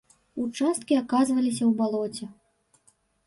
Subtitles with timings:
[0.43, 2.25] Участкі аказваліся ў балоце.